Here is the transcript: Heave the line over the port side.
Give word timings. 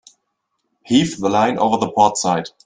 Heave 0.83 1.19
the 1.19 1.29
line 1.29 1.59
over 1.59 1.77
the 1.77 1.91
port 1.91 2.17
side. 2.17 2.49